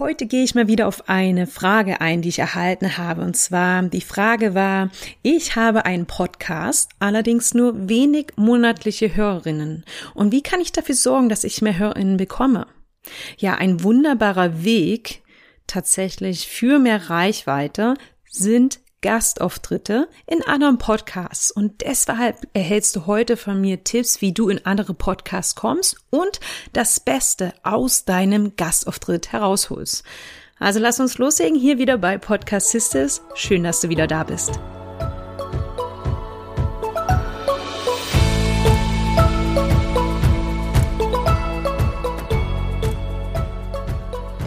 [0.00, 3.22] Heute gehe ich mal wieder auf eine Frage ein, die ich erhalten habe.
[3.22, 4.90] Und zwar, die Frage war,
[5.22, 9.84] ich habe einen Podcast, allerdings nur wenig monatliche Hörerinnen.
[10.12, 12.66] Und wie kann ich dafür sorgen, dass ich mehr Hörerinnen bekomme?
[13.38, 15.22] Ja, ein wunderbarer Weg
[15.68, 17.94] tatsächlich für mehr Reichweite
[18.28, 21.50] sind Gastauftritte in anderen Podcasts.
[21.50, 26.40] Und deshalb erhältst du heute von mir Tipps, wie du in andere Podcasts kommst und
[26.72, 30.04] das Beste aus deinem Gastauftritt herausholst.
[30.58, 33.20] Also lass uns loslegen hier wieder bei Podcast Sisters.
[33.34, 34.58] Schön, dass du wieder da bist.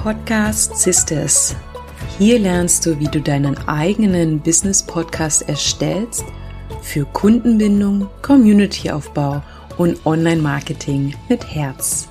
[0.02, 1.56] Podcast Sisters
[2.18, 6.26] hier lernst du, wie du deinen eigenen Business-Podcast erstellst
[6.82, 9.44] für Kundenbindung, Community-Aufbau
[9.78, 12.10] und Online-Marketing mit Herz.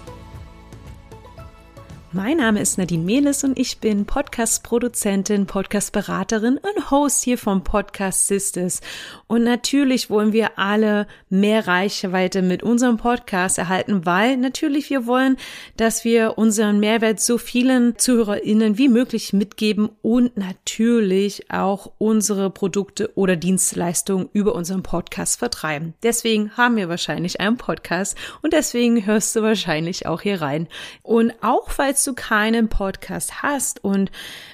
[2.17, 8.27] Mein Name ist Nadine Mehles und ich bin Podcast-Produzentin, Podcast-Beraterin und Host hier vom Podcast
[8.27, 8.81] Sisters.
[9.27, 15.37] Und natürlich wollen wir alle mehr Reichweite mit unserem Podcast erhalten, weil natürlich wir wollen,
[15.77, 23.15] dass wir unseren Mehrwert so vielen ZuhörerInnen wie möglich mitgeben und natürlich auch unsere Produkte
[23.15, 25.93] oder Dienstleistungen über unseren Podcast vertreiben.
[26.03, 30.67] Deswegen haben wir wahrscheinlich einen Podcast und deswegen hörst du wahrscheinlich auch hier rein.
[31.03, 34.11] Und auch falls du keinen Podcast hast und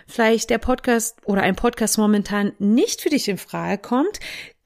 [0.06, 4.20] vielleicht der Podcast oder ein Podcast momentan nicht für dich in Frage kommt,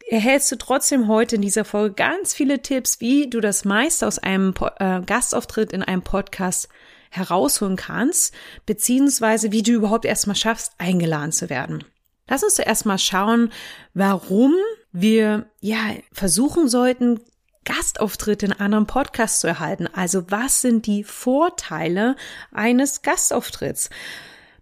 [0.09, 4.19] erhältst du trotzdem heute in dieser Folge ganz viele Tipps, wie du das meiste aus
[4.19, 6.69] einem äh, Gastauftritt in einem Podcast
[7.11, 8.35] herausholen kannst,
[8.67, 11.85] beziehungsweise wie du überhaupt erstmal schaffst, eingeladen zu werden.
[12.29, 13.53] Lass uns zuerst mal schauen,
[13.95, 14.55] warum
[14.93, 15.79] wir ja
[16.13, 17.21] versuchen sollten,
[17.67, 19.87] Gastauftritte in anderen Podcasts zu erhalten.
[19.93, 22.17] Also was sind die Vorteile
[22.53, 23.91] eines Gastauftritts?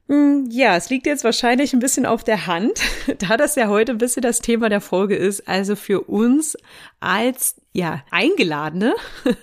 [0.09, 2.81] Hm, ja, es liegt jetzt wahrscheinlich ein bisschen auf der Hand,
[3.19, 5.49] da das ja heute ein bisschen das Thema der Folge ist.
[5.49, 6.57] Also für uns
[7.01, 8.95] als ja, Eingeladene,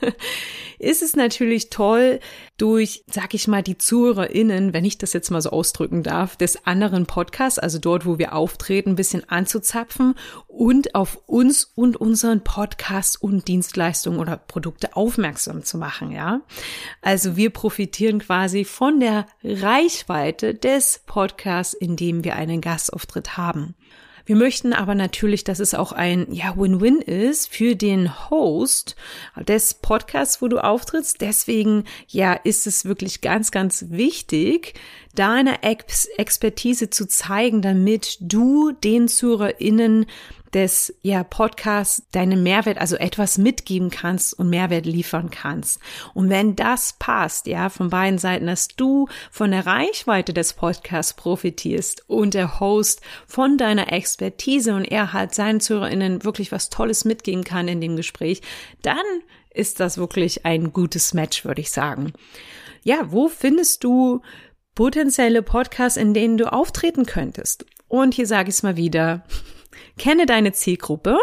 [0.80, 2.20] ist es natürlich toll,
[2.62, 6.68] durch, sag ich mal, die ZuhörerInnen, wenn ich das jetzt mal so ausdrücken darf, des
[6.68, 10.14] anderen Podcasts, also dort, wo wir auftreten, ein bisschen anzuzapfen
[10.48, 16.42] und auf uns und unseren Podcast und Dienstleistungen oder Produkte aufmerksam zu machen, ja.
[17.02, 23.74] Also wir profitieren quasi von der Reichweite des Podcasts, in dem wir einen Gastauftritt haben.
[24.26, 28.96] Wir möchten aber natürlich, dass es auch ein ja, Win-Win ist für den Host
[29.48, 31.22] des Podcasts, wo du auftrittst.
[31.22, 34.74] Deswegen ja, ist es wirklich ganz, ganz wichtig,
[35.16, 40.06] deine Ex Expertise zu zeigen, damit du den ZuhörerInnen
[40.54, 45.80] des ja, Podcasts deinen Mehrwert, also etwas mitgeben kannst und Mehrwert liefern kannst.
[46.14, 51.14] Und wenn das passt, ja, von beiden Seiten, dass du von der Reichweite des Podcasts
[51.14, 57.06] profitierst und der Host von deiner Expertise und er halt seinen ZuhörerInnen wirklich was Tolles
[57.06, 58.42] mitgeben kann in dem Gespräch,
[58.82, 58.98] dann
[59.54, 62.14] ist das wirklich ein gutes Match, würde ich sagen.
[62.84, 64.22] Ja, wo findest du
[64.76, 67.66] potenzielle Podcasts, in denen du auftreten könntest?
[67.88, 69.24] Und hier sage ich es mal wieder,
[69.98, 71.18] Kenne deine Zielgruppe.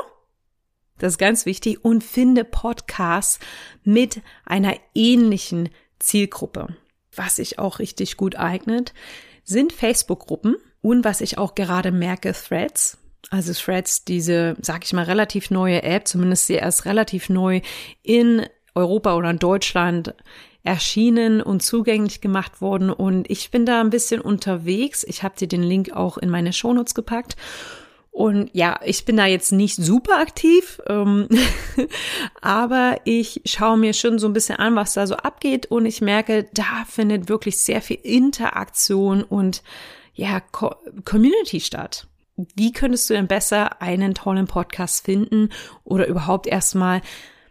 [0.99, 3.39] Das ist ganz wichtig und finde Podcasts
[3.85, 6.77] mit einer ähnlichen Zielgruppe.
[7.15, 8.95] Was sich auch richtig gut eignet,
[9.45, 12.99] sind Facebook-Gruppen und was ich auch gerade merke, Threads.
[13.31, 17.61] Also Threads, diese, sag ich mal, relativ neue App, zumindest sie erst relativ neu
[18.03, 20.15] in Europa oder in Deutschland
[20.63, 22.91] erschienen und zugänglich gemacht worden.
[22.91, 25.05] Und ich bin da ein bisschen unterwegs.
[25.05, 27.37] Ich habe dir den Link auch in meine Shownotes gepackt.
[28.19, 31.29] Und ja, ich bin da jetzt nicht super aktiv, ähm,
[32.41, 36.01] aber ich schaue mir schon so ein bisschen an, was da so abgeht und ich
[36.01, 39.63] merke, da findet wirklich sehr viel Interaktion und
[40.15, 40.75] ja, Co
[41.05, 42.09] Community statt.
[42.57, 45.51] Wie könntest du denn besser einen tollen Podcast finden
[45.85, 47.03] oder überhaupt erstmal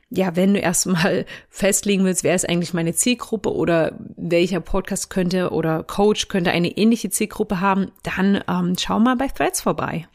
[0.10, 5.52] ja, wenn du erstmal festlegen willst, wer ist eigentlich meine Zielgruppe oder welcher Podcast könnte
[5.52, 10.08] oder Coach könnte eine ähnliche Zielgruppe haben, dann ähm, schau mal bei Threads vorbei.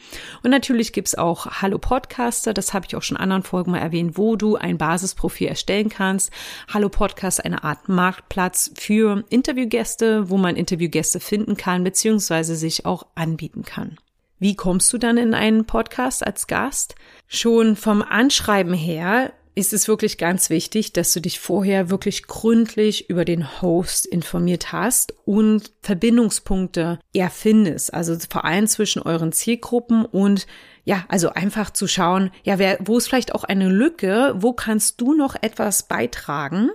[0.42, 3.78] Und natürlich gibt's auch Hallo Podcaster, das habe ich auch schon in anderen Folgen mal
[3.78, 6.32] erwähnt, wo du ein Basisprofil erstellen kannst.
[6.72, 13.06] Hallo Podcast, eine Art Marktplatz für Interviewgäste, wo man Interviewgäste finden kann, beziehungsweise sich auch
[13.14, 13.98] anbieten kann.
[14.38, 16.96] Wie kommst du dann in einen Podcast als Gast?
[17.28, 23.10] Schon vom Anschreiben her ist es wirklich ganz wichtig, dass du dich vorher wirklich gründlich
[23.10, 27.92] über den Host informiert hast und Verbindungspunkte erfindest.
[27.92, 30.46] Also vor allem zwischen euren Zielgruppen und
[30.84, 35.00] ja, also einfach zu schauen, ja, wer, wo ist vielleicht auch eine Lücke, wo kannst
[35.00, 36.70] du noch etwas beitragen?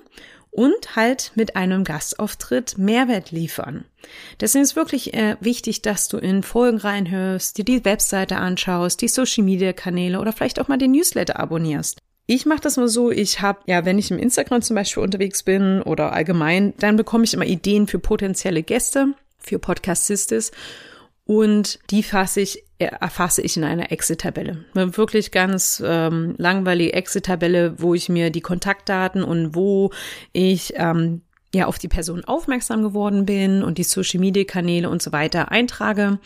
[0.58, 3.86] und halt mit einem Gastauftritt Mehrwert liefern.
[4.40, 9.08] Deswegen ist wirklich äh, wichtig, dass du in Folgen reinhörst, dir die Webseite anschaust, die
[9.08, 12.00] Social Media Kanäle oder vielleicht auch mal den Newsletter abonnierst.
[12.30, 15.44] Ich mache das mal so, ich habe, ja, wenn ich im Instagram zum Beispiel unterwegs
[15.44, 20.52] bin oder allgemein, dann bekomme ich immer Ideen für potenzielle Gäste, für Podcast Sisters
[21.24, 24.66] und die fasse ich, erfasse ich in einer Exit-Tabelle.
[24.76, 29.92] Eine wirklich ganz ähm, langweilige Exit-Tabelle, wo ich mir die Kontaktdaten und wo
[30.34, 31.22] ich ähm,
[31.54, 36.20] ja auf die Person aufmerksam geworden bin und die Social-Media-Kanäle und so weiter eintrage.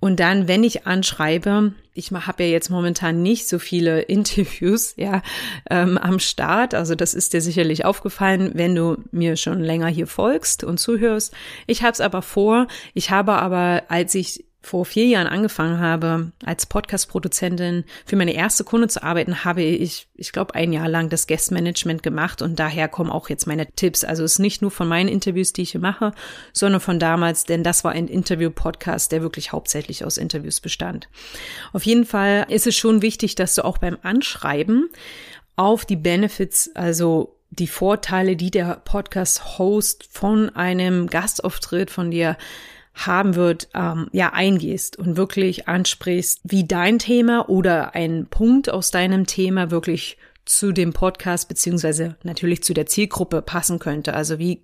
[0.00, 5.22] Und dann, wenn ich anschreibe, ich habe ja jetzt momentan nicht so viele Interviews ja
[5.68, 6.74] ähm, am Start.
[6.74, 11.34] Also das ist dir sicherlich aufgefallen, wenn du mir schon länger hier folgst und zuhörst.
[11.66, 12.66] Ich habe es aber vor.
[12.94, 18.62] Ich habe aber, als ich vor vier Jahren angefangen habe, als Podcast-Produzentin für meine erste
[18.62, 22.88] Kunde zu arbeiten, habe ich, ich glaube, ein Jahr lang das Guest-Management gemacht und daher
[22.88, 24.04] kommen auch jetzt meine Tipps.
[24.04, 26.12] Also es ist nicht nur von meinen Interviews, die ich hier mache,
[26.52, 31.08] sondern von damals, denn das war ein Interview-Podcast, der wirklich hauptsächlich aus Interviews bestand.
[31.72, 34.90] Auf jeden Fall ist es schon wichtig, dass du auch beim Anschreiben
[35.56, 42.36] auf die Benefits, also die Vorteile, die der Podcast-Host von einem Gastauftritt von dir
[42.94, 48.90] haben wird, ähm, ja eingehst und wirklich ansprichst, wie dein Thema oder ein Punkt aus
[48.90, 54.14] deinem Thema wirklich zu dem Podcast beziehungsweise natürlich zu der Zielgruppe passen könnte.
[54.14, 54.62] Also wie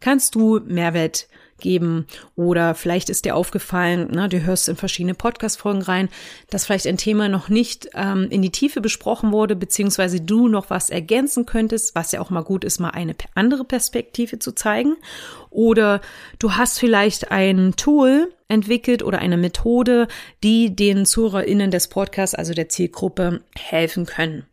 [0.00, 1.28] kannst du Mehrwert
[1.58, 6.08] geben oder vielleicht ist dir aufgefallen, ne, du hörst in verschiedene Podcast-Folgen rein,
[6.50, 10.70] dass vielleicht ein Thema noch nicht ähm, in die Tiefe besprochen wurde, beziehungsweise du noch
[10.70, 14.96] was ergänzen könntest, was ja auch mal gut ist, mal eine andere Perspektive zu zeigen.
[15.50, 16.00] Oder
[16.38, 20.08] du hast vielleicht ein Tool entwickelt oder eine Methode,
[20.42, 24.44] die den ZuhörerInnen des Podcasts, also der Zielgruppe, helfen können.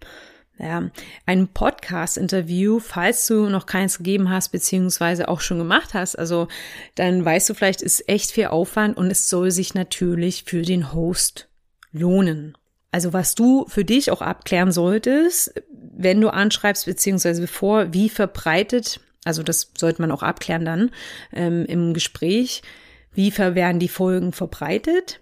[0.59, 0.91] Ja,
[1.25, 6.47] ein Podcast-Interview, falls du noch keins gegeben hast, beziehungsweise auch schon gemacht hast, also
[6.94, 10.94] dann weißt du vielleicht, ist echt viel Aufwand und es soll sich natürlich für den
[10.94, 11.50] Host
[11.91, 12.55] lohnen.
[12.91, 18.99] Also was du für dich auch abklären solltest, wenn du anschreibst, beziehungsweise bevor, wie verbreitet,
[19.25, 20.91] also das sollte man auch abklären dann
[21.33, 22.61] ähm, im Gespräch,
[23.13, 25.19] wie werden die Folgen verbreitet?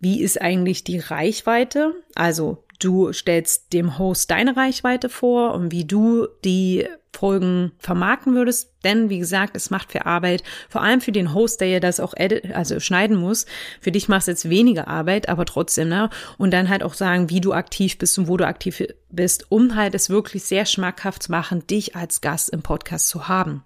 [0.00, 1.94] Wie ist eigentlich die Reichweite?
[2.14, 8.74] Also Du stellst dem Host deine Reichweite vor und wie du die Folgen vermarkten würdest.
[8.82, 12.00] Denn, wie gesagt, es macht für Arbeit, vor allem für den Host, der ja das
[12.00, 13.46] auch edit, also schneiden muss.
[13.80, 16.10] Für dich machst du jetzt weniger Arbeit, aber trotzdem, ne?
[16.38, 19.76] Und dann halt auch sagen, wie du aktiv bist und wo du aktiv bist, um
[19.76, 23.62] halt es wirklich sehr schmackhaft zu machen, dich als Gast im Podcast zu haben.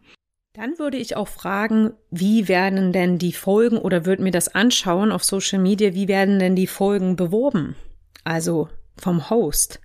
[0.52, 5.12] Dann würde ich auch fragen, wie werden denn die Folgen oder würde mir das anschauen
[5.12, 7.76] auf Social Media, wie werden denn die Folgen beworben?
[8.24, 9.80] Also vom Host.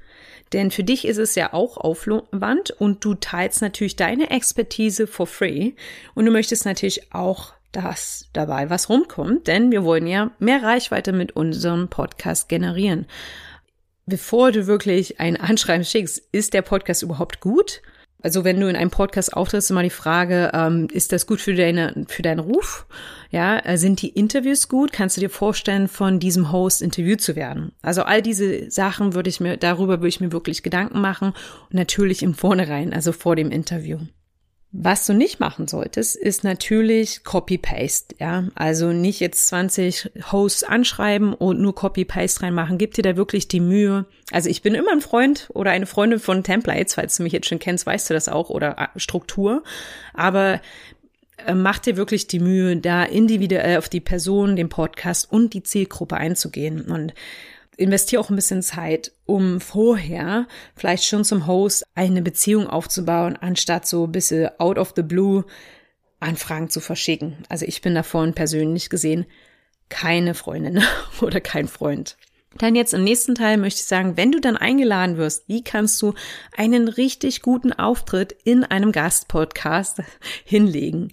[0.53, 5.27] Denn für dich ist es ja auch Aufwand und du teilst natürlich deine Expertise for
[5.27, 5.73] free
[6.13, 11.13] und du möchtest natürlich auch, dass dabei was rumkommt, denn wir wollen ja mehr Reichweite
[11.13, 13.07] mit unserem Podcast generieren.
[14.05, 17.81] Bevor du wirklich ein Anschreiben schickst, ist der Podcast überhaupt gut?
[18.21, 21.55] Also wenn du in einem Podcast auftrittst, immer die Frage, ähm, ist das gut für
[21.55, 22.85] deine, für deinen Ruf?
[23.31, 24.91] Ja, äh, sind die Interviews gut?
[24.91, 27.71] Kannst du dir vorstellen, von diesem Host interviewt zu werden?
[27.81, 31.73] Also all diese Sachen würde ich mir, darüber würde ich mir wirklich Gedanken machen und
[31.73, 33.99] natürlich im Vornherein, also vor dem Interview.
[34.73, 38.45] Was du nicht machen solltest, ist natürlich Copy-Paste, ja.
[38.55, 42.77] Also nicht jetzt 20 Hosts anschreiben und nur Copy-Paste reinmachen.
[42.77, 44.05] Gib dir da wirklich die Mühe.
[44.31, 47.49] Also ich bin immer ein Freund oder eine Freundin von Templates, falls du mich jetzt
[47.49, 49.61] schon kennst, weißt du das auch, oder äh, Struktur.
[50.13, 50.61] Aber
[51.45, 55.63] äh, mach dir wirklich die Mühe, da individuell auf die Person, den Podcast und die
[55.63, 56.83] Zielgruppe einzugehen.
[56.83, 57.13] Und
[57.81, 63.87] investiere auch ein bisschen Zeit, um vorher vielleicht schon zum Host eine Beziehung aufzubauen, anstatt
[63.87, 65.45] so ein bisschen out of the blue
[66.19, 67.37] Anfragen zu verschicken.
[67.49, 69.25] Also ich bin davon persönlich gesehen
[69.89, 70.81] keine Freundin
[71.21, 72.17] oder kein Freund.
[72.57, 76.01] Dann jetzt im nächsten Teil möchte ich sagen, wenn du dann eingeladen wirst, wie kannst
[76.01, 76.13] du
[76.55, 80.01] einen richtig guten Auftritt in einem Gastpodcast
[80.43, 81.11] hinlegen?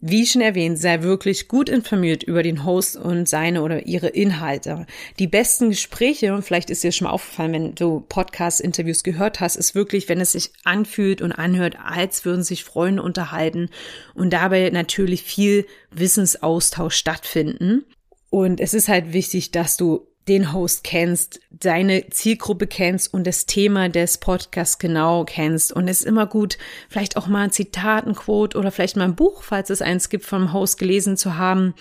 [0.00, 4.86] Wie schon erwähnt, sei wirklich gut informiert über den Host und seine oder ihre Inhalte.
[5.18, 9.56] Die besten Gespräche, und vielleicht ist dir schon mal aufgefallen, wenn du Podcast-Interviews gehört hast,
[9.56, 13.70] ist wirklich, wenn es sich anfühlt und anhört, als würden sich Freunde unterhalten
[14.14, 17.84] und dabei natürlich viel Wissensaustausch stattfinden.
[18.30, 23.46] Und es ist halt wichtig, dass du den Host kennst, deine Zielgruppe kennst und das
[23.46, 25.72] Thema des Podcasts genau kennst.
[25.72, 26.58] Und es ist immer gut,
[26.88, 30.08] vielleicht auch mal ein Zitat, ein Quote oder vielleicht mal ein Buch, falls es eins
[30.08, 31.74] gibt, vom Host gelesen zu haben,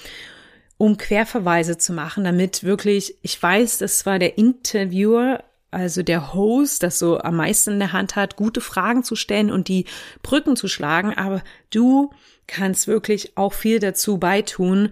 [0.78, 6.84] um Querverweise zu machen, damit wirklich, ich weiß, das war der Interviewer also der Host,
[6.84, 9.86] das so am meisten in der Hand hat, gute Fragen zu stellen und die
[10.24, 12.12] Brücken zu schlagen, aber du
[12.48, 14.90] kannst wirklich auch viel dazu beitun,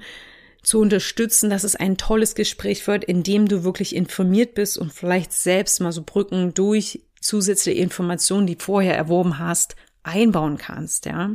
[0.65, 4.91] zu unterstützen, dass es ein tolles Gespräch wird, in dem du wirklich informiert bist und
[4.91, 11.31] vielleicht selbst mal so Brücken durch zusätzliche Informationen, die vorher erworben hast, einbauen kannst, ja.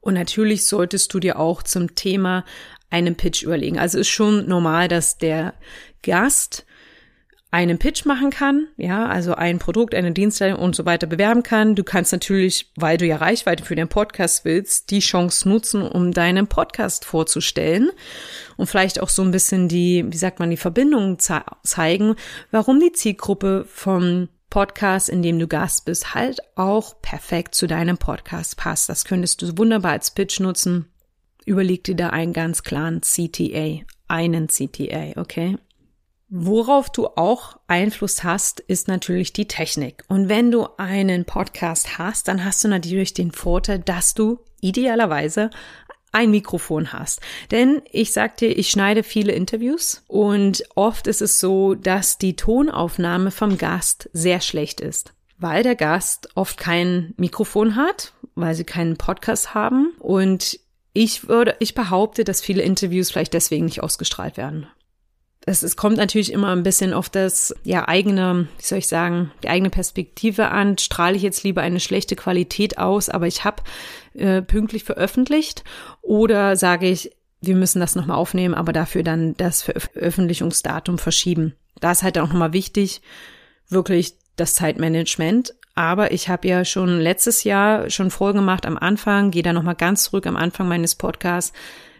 [0.00, 2.44] Und natürlich solltest du dir auch zum Thema
[2.90, 3.78] einen Pitch überlegen.
[3.78, 5.54] Also ist schon normal, dass der
[6.02, 6.66] Gast
[7.54, 11.76] einen Pitch machen kann, ja, also ein Produkt, eine Dienstleistung und so weiter bewerben kann.
[11.76, 16.10] Du kannst natürlich, weil du ja Reichweite für den Podcast willst, die Chance nutzen, um
[16.10, 17.90] deinen Podcast vorzustellen
[18.56, 22.16] und vielleicht auch so ein bisschen die, wie sagt man, die Verbindung ze zeigen,
[22.50, 27.98] warum die Zielgruppe vom Podcast, in dem du Gast bist, halt auch perfekt zu deinem
[27.98, 28.88] Podcast passt.
[28.88, 30.86] Das könntest du wunderbar als Pitch nutzen.
[31.46, 35.56] Überleg dir da einen ganz klaren CTA, einen CTA, okay?
[36.28, 40.04] Worauf du auch Einfluss hast, ist natürlich die Technik.
[40.08, 45.50] Und wenn du einen Podcast hast, dann hast du natürlich den Vorteil, dass du idealerweise
[46.12, 47.20] ein Mikrofon hast.
[47.50, 52.36] Denn ich sag dir, ich schneide viele Interviews und oft ist es so, dass die
[52.36, 58.64] Tonaufnahme vom Gast sehr schlecht ist, weil der Gast oft kein Mikrofon hat, weil sie
[58.64, 60.60] keinen Podcast haben und
[60.92, 64.68] ich würde, ich behaupte, dass viele Interviews vielleicht deswegen nicht ausgestrahlt werden
[65.46, 69.30] es, es kommt natürlich immer ein bisschen auf das ja eigene, wie soll ich sagen,
[69.42, 70.78] die eigene Perspektive an.
[70.78, 73.62] Strahle ich jetzt lieber eine schlechte Qualität aus, aber ich habe
[74.14, 75.64] äh, pünktlich veröffentlicht
[76.00, 77.10] oder sage ich,
[77.40, 81.54] wir müssen das nochmal aufnehmen, aber dafür dann das Veröffentlichungsdatum verschieben.
[81.80, 83.02] Da ist halt auch nochmal wichtig,
[83.68, 85.54] wirklich das Zeitmanagement.
[85.74, 90.04] Aber ich habe ja schon letztes Jahr schon vorgemacht am Anfang, gehe da nochmal ganz
[90.04, 91.52] zurück am Anfang meines Podcasts,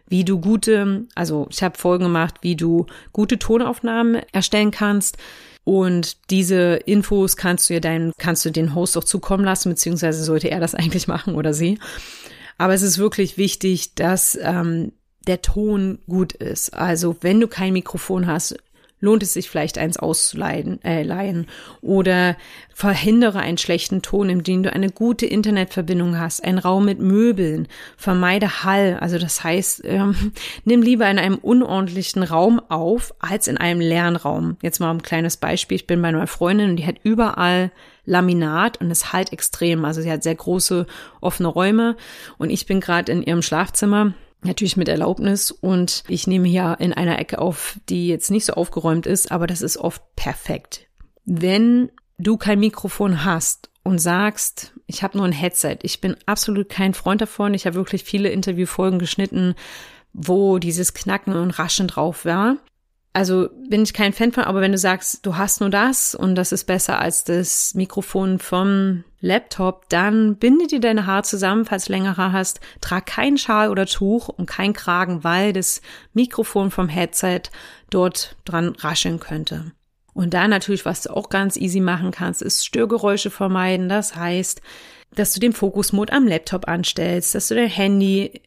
[0.09, 5.17] wie du gute, also ich habe Folgen gemacht, wie du gute Tonaufnahmen erstellen kannst.
[5.65, 10.23] Und diese Infos kannst du ja deinen, kannst du den Host auch zukommen lassen, beziehungsweise
[10.23, 11.79] sollte er das eigentlich machen oder sie.
[12.59, 14.93] Aber es ist wirklich wichtig, dass ähm,
[15.27, 16.75] der Ton gut ist.
[16.75, 18.57] Also wenn du kein Mikrofon hast,
[19.05, 21.47] lohnt es sich vielleicht eins auszuleihen äh, leihen.
[21.83, 22.37] oder
[22.75, 28.65] verhindere einen schlechten Ton, indem du eine gute Internetverbindung hast, einen Raum mit Möbeln, vermeide
[28.65, 30.33] Hall, also das heißt, ähm,
[30.65, 34.57] nimm lieber in einem unordentlichen Raum auf als in einem leeren Raum.
[34.63, 37.71] Jetzt mal ein kleines Beispiel, ich bin bei einer Freundin und die hat überall
[38.07, 40.87] Laminat und es halt extrem, also sie hat sehr große
[41.21, 41.97] offene Räume.
[42.39, 44.13] Und ich bin gerade in ihrem Schlafzimmer
[44.45, 48.53] Natürlich mit Erlaubnis und ich nehme hier in einer Ecke auf, die jetzt nicht so
[48.53, 50.87] aufgeräumt ist, aber das ist oft perfekt.
[51.25, 56.69] Wenn du kein Mikrofon hast und sagst, ich habe nur ein Headset, ich bin absolut
[56.69, 59.55] kein Freund davon, ich habe wirklich viele Interviewfolgen geschnitten,
[60.13, 62.59] wo dieses Knacken und Raschen drauf war.
[63.15, 66.35] Also bin ich kein Fan von, aber wenn du sagst, du hast nur das und
[66.35, 71.87] das ist besser als das Mikrofon vom Laptop, dann binde dir deine Haare zusammen, falls
[71.87, 75.81] du längere hast, trag keinen Schal oder Tuch und kein Kragen, weil das
[76.13, 77.43] Mikrofon vom Headset
[77.89, 79.73] dort dran rascheln könnte.
[80.13, 83.89] Und dann natürlich, was du auch ganz easy machen kannst, ist Störgeräusche vermeiden.
[83.89, 84.61] Das heißt,
[85.15, 88.43] dass du den Fokusmod am Laptop anstellst, dass du dein Handy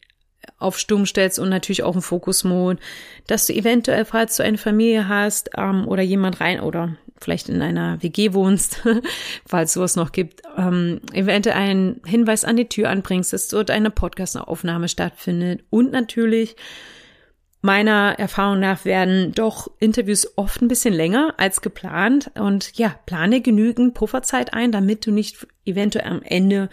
[0.58, 2.78] auf Stumm stellst und natürlich auch im Fokusmod,
[3.26, 7.62] dass du eventuell, falls du eine Familie hast ähm, oder jemand rein oder vielleicht in
[7.62, 8.86] einer WG wohnst,
[9.46, 13.90] falls sowas noch gibt, ähm, eventuell einen Hinweis an die Tür anbringst, dass dort eine
[13.90, 16.56] Podcast-Aufnahme stattfindet und natürlich
[17.60, 23.40] Meiner Erfahrung nach werden doch Interviews oft ein bisschen länger als geplant und ja, plane
[23.40, 26.68] genügend Pufferzeit ein, damit du nicht eventuell am Ende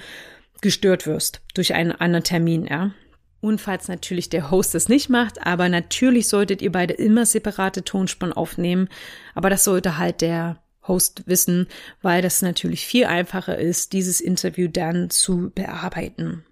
[0.61, 2.91] gestört wirst durch einen anderen Termin, ja.
[3.45, 7.83] Und falls natürlich der Host es nicht macht, aber natürlich solltet ihr beide immer separate
[7.83, 8.89] Tonspuren aufnehmen.
[9.35, 11.67] Aber das sollte halt der Host wissen,
[12.01, 16.43] weil das natürlich viel einfacher ist, dieses Interview dann zu bearbeiten.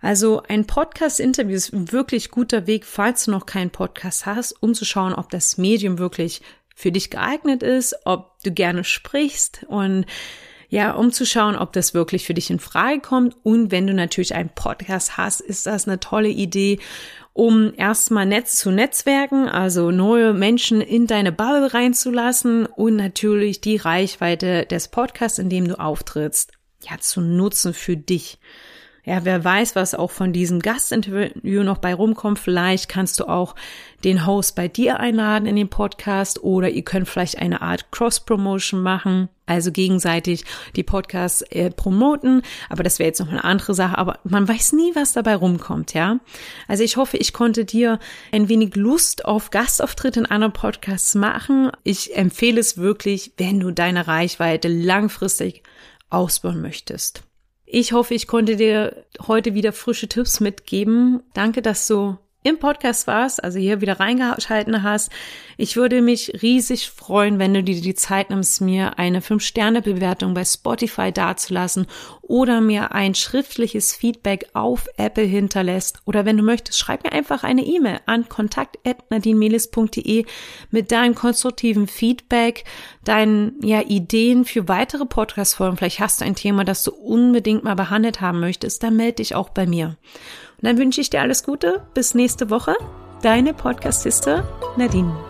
[0.00, 4.74] Also ein Podcast-Interview ist ein wirklich guter Weg, falls du noch keinen Podcast hast, um
[4.74, 6.42] zu schauen, ob das Medium wirklich
[6.74, 10.06] für dich geeignet ist, ob du gerne sprichst und
[10.70, 13.36] ja, um zu schauen, ob das wirklich für dich in Frage kommt.
[13.42, 16.78] Und wenn du natürlich einen Podcast hast, ist das eine tolle Idee,
[17.32, 23.76] um erstmal Netz zu netzwerken, also neue Menschen in deine Bubble reinzulassen und natürlich die
[23.76, 26.52] Reichweite des Podcasts, in dem du auftrittst,
[26.88, 28.38] ja, zu nutzen für dich.
[29.10, 32.38] Ja, wer weiß, was auch von diesem Gastinterview noch bei rumkommt.
[32.38, 33.56] Vielleicht kannst du auch
[34.04, 38.80] den Host bei dir einladen in den Podcast oder ihr könnt vielleicht eine Art Cross-Promotion
[38.80, 40.44] machen, also gegenseitig
[40.76, 42.42] die Podcasts äh, promoten.
[42.68, 43.98] Aber das wäre jetzt noch eine andere Sache.
[43.98, 46.20] Aber man weiß nie, was dabei rumkommt, ja.
[46.68, 47.98] Also ich hoffe, ich konnte dir
[48.30, 51.72] ein wenig Lust auf Gastauftritte in anderen Podcasts machen.
[51.82, 55.64] Ich empfehle es wirklich, wenn du deine Reichweite langfristig
[56.10, 57.24] ausbauen möchtest.
[57.72, 61.22] Ich hoffe, ich konnte dir heute wieder frische Tipps mitgeben.
[61.34, 65.10] Danke, dass du im Podcast warst, also hier wieder reingeschalten hast.
[65.58, 70.44] Ich würde mich riesig freuen, wenn du dir die Zeit nimmst, mir eine 5-Sterne-Bewertung bei
[70.44, 71.86] Spotify dazulassen
[72.22, 75.98] oder mir ein schriftliches Feedback auf Apple hinterlässt.
[76.06, 80.24] Oder wenn du möchtest, schreib mir einfach eine E-Mail an kontakt.nadinemelis.de
[80.70, 82.64] mit deinem konstruktiven Feedback,
[83.04, 85.76] deinen ja, Ideen für weitere Podcast-Folgen.
[85.76, 89.34] Vielleicht hast du ein Thema, das du unbedingt mal behandelt haben möchtest, dann melde dich
[89.34, 89.98] auch bei mir.
[90.60, 91.82] Und dann wünsche ich dir alles Gute.
[91.94, 92.74] Bis nächste Woche.
[93.22, 95.29] Deine Podcast-Sister Nadine.